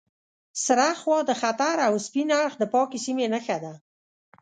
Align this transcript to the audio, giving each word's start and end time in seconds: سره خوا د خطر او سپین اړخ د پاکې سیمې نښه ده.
سره 0.65 0.87
خوا 1.01 1.19
د 1.29 1.31
خطر 1.41 1.75
او 1.87 1.93
سپین 2.05 2.29
اړخ 2.41 2.53
د 2.59 2.63
پاکې 2.73 2.97
سیمې 3.05 3.25
نښه 3.33 3.57
ده. 3.63 3.73